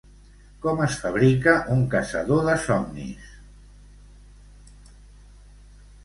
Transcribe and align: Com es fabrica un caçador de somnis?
Com 0.61 0.79
es 0.83 0.93
fabrica 1.01 1.51
un 1.73 1.83
caçador 1.91 2.41
de 2.47 2.55
somnis? 2.63 3.27